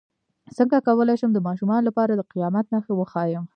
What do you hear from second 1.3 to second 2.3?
د ماشومانو لپاره د